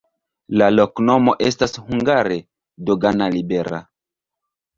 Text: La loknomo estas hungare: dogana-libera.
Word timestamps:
La 0.61 0.69
loknomo 0.77 1.35
estas 1.49 1.77
hungare: 1.89 2.39
dogana-libera. 2.89 3.83